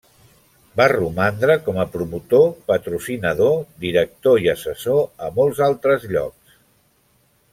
[0.79, 3.53] Va romandre com a promotor, patrocinador,
[3.85, 6.57] director i assessor a molts altres llocs.